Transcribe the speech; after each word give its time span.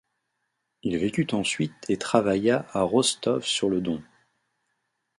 Il 0.81 0.97
vécut 0.97 1.27
ensuite 1.35 1.75
et 1.87 1.97
travailla 1.97 2.65
à 2.73 2.81
Rostov-sur-le-Don. 2.81 4.01